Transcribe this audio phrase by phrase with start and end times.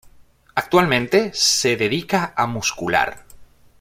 [0.55, 3.23] Actualmente se dedica a muscular.